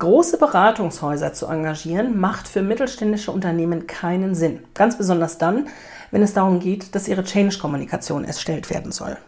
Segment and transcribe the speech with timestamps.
[0.00, 4.64] Große Beratungshäuser zu engagieren, macht für mittelständische Unternehmen keinen Sinn.
[4.72, 5.68] Ganz besonders dann,
[6.10, 9.18] wenn es darum geht, dass ihre Change-Kommunikation erstellt werden soll.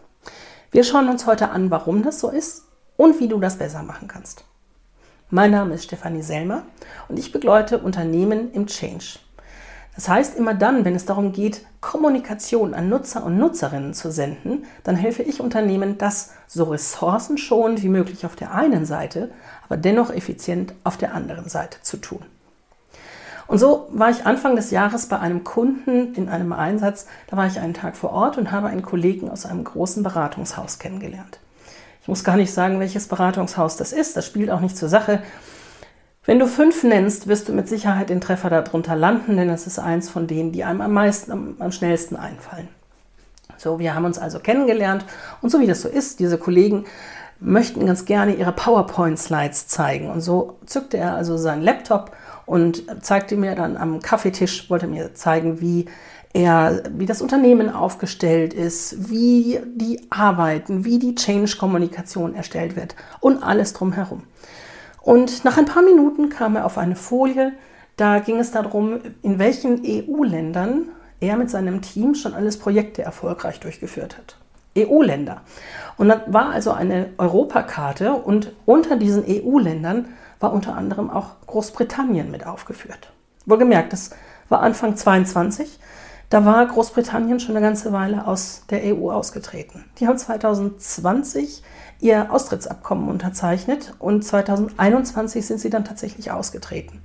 [0.71, 2.65] Wir schauen uns heute an, warum das so ist
[2.97, 4.45] und wie du das besser machen kannst.
[5.29, 6.63] Mein Name ist Stefanie Selmer
[7.09, 9.19] und ich begleite Unternehmen im Change.
[9.95, 14.65] Das heißt, immer dann, wenn es darum geht, Kommunikation an Nutzer und Nutzerinnen zu senden,
[14.85, 19.31] dann helfe ich Unternehmen, das so ressourcenschonend wie möglich auf der einen Seite,
[19.67, 22.21] aber dennoch effizient auf der anderen Seite zu tun.
[23.49, 27.07] Und so war ich Anfang des Jahres bei einem Kunden in einem Einsatz.
[27.27, 30.79] Da war ich einen Tag vor Ort und habe einen Kollegen aus einem großen Beratungshaus
[30.79, 31.39] kennengelernt.
[32.01, 34.17] Ich muss gar nicht sagen, welches Beratungshaus das ist.
[34.17, 35.23] Das spielt auch nicht zur Sache.
[36.25, 39.81] Wenn du fünf nennst, wirst du mit Sicherheit den Treffer darunter landen, denn es ist
[39.81, 42.69] eins von denen, die einem am meisten, am, am schnellsten einfallen.
[43.57, 45.05] So, wir haben uns also kennengelernt
[45.41, 46.85] und so wie das so ist, diese Kollegen
[47.41, 50.11] möchten ganz gerne ihre PowerPoint-Slides zeigen.
[50.11, 52.13] Und so zückte er also seinen Laptop
[52.47, 55.87] und zeigte mir dann am Kaffeetisch, wollte mir zeigen, wie
[56.33, 63.43] er, wie das Unternehmen aufgestellt ist, wie die arbeiten, wie die Change-Kommunikation erstellt wird und
[63.43, 64.23] alles drumherum.
[65.03, 67.53] Und nach ein paar Minuten kam er auf eine Folie,
[67.97, 70.89] da ging es darum, in welchen EU-Ländern
[71.21, 74.37] er mit seinem Team schon alles Projekte erfolgreich durchgeführt hat.
[74.77, 75.43] EU-Länder.
[75.99, 80.09] Und dann war also eine Europakarte und unter diesen EU-Ländern
[80.41, 83.13] war unter anderem auch Großbritannien mit aufgeführt.
[83.45, 84.11] Wohlgemerkt, das
[84.49, 85.79] war Anfang 22.
[86.33, 89.85] Da war Großbritannien schon eine ganze Weile aus der EU ausgetreten.
[89.99, 91.63] Die haben 2020
[92.01, 97.03] ihr Austrittsabkommen unterzeichnet und 2021 sind sie dann tatsächlich ausgetreten.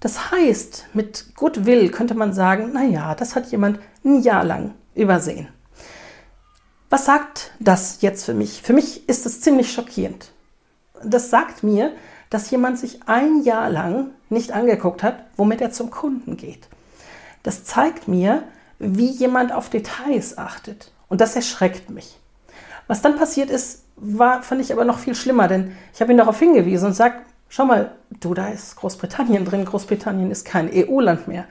[0.00, 5.48] Das heißt, mit Goodwill könnte man sagen, naja, das hat jemand ein Jahr lang übersehen.
[6.88, 8.62] Was sagt das jetzt für mich?
[8.62, 10.32] Für mich ist es ziemlich schockierend.
[11.04, 11.92] Das sagt mir,
[12.30, 16.70] dass jemand sich ein Jahr lang nicht angeguckt hat, womit er zum Kunden geht.
[17.44, 18.42] Das zeigt mir,
[18.80, 20.90] wie jemand auf Details achtet.
[21.08, 22.18] Und das erschreckt mich.
[22.88, 26.18] Was dann passiert ist, war, fand ich aber noch viel schlimmer, denn ich habe ihn
[26.18, 31.28] darauf hingewiesen und sagt, schau mal, du, da ist Großbritannien drin, Großbritannien ist kein EU-Land
[31.28, 31.44] mehr.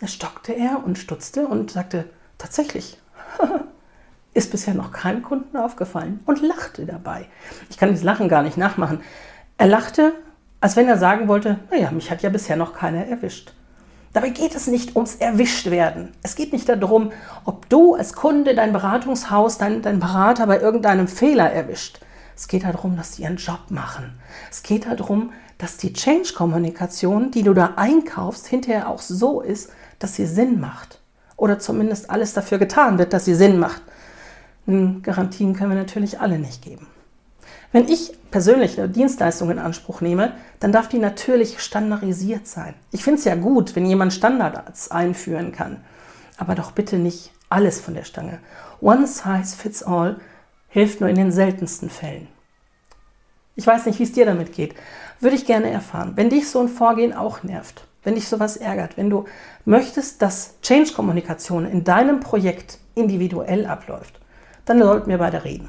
[0.00, 2.06] Da stockte er und stutzte und sagte,
[2.38, 2.98] tatsächlich,
[4.34, 7.26] ist bisher noch keinem Kunden aufgefallen und lachte dabei.
[7.68, 9.02] Ich kann das Lachen gar nicht nachmachen.
[9.58, 10.14] Er lachte,
[10.60, 13.52] als wenn er sagen wollte, naja, mich hat ja bisher noch keiner erwischt.
[14.12, 16.12] Dabei geht es nicht ums Erwischtwerden.
[16.22, 17.12] Es geht nicht darum,
[17.44, 22.00] ob du als Kunde dein Beratungshaus, dein, dein Berater bei irgendeinem Fehler erwischt.
[22.36, 24.18] Es geht darum, dass sie ihren Job machen.
[24.50, 30.16] Es geht darum, dass die Change-Kommunikation, die du da einkaufst, hinterher auch so ist, dass
[30.16, 31.00] sie Sinn macht.
[31.36, 33.82] Oder zumindest alles dafür getan wird, dass sie Sinn macht.
[35.02, 36.86] Garantien können wir natürlich alle nicht geben.
[37.72, 42.74] Wenn ich persönlich eine Dienstleistung in Anspruch nehme, dann darf die natürlich standardisiert sein.
[42.90, 45.84] Ich finde es ja gut, wenn jemand Standards einführen kann,
[46.36, 48.40] aber doch bitte nicht alles von der Stange.
[48.80, 50.16] One size fits all
[50.68, 52.28] hilft nur in den seltensten Fällen.
[53.54, 54.74] Ich weiß nicht, wie es dir damit geht.
[55.20, 56.12] Würde ich gerne erfahren.
[56.14, 59.26] Wenn dich so ein Vorgehen auch nervt, wenn dich sowas ärgert, wenn du
[59.64, 64.18] möchtest, dass Change-Kommunikation in deinem Projekt individuell abläuft,
[64.64, 65.68] dann sollten wir beide reden.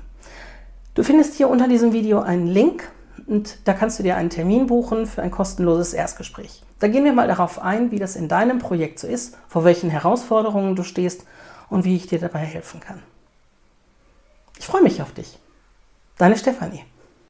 [0.94, 2.92] Du findest hier unter diesem Video einen Link
[3.26, 6.64] und da kannst du dir einen Termin buchen für ein kostenloses Erstgespräch.
[6.80, 9.90] Da gehen wir mal darauf ein, wie das in deinem Projekt so ist, vor welchen
[9.90, 11.26] Herausforderungen du stehst
[11.70, 13.02] und wie ich dir dabei helfen kann.
[14.60, 15.40] Ich freue mich auf dich.
[16.18, 16.84] Deine Stefanie.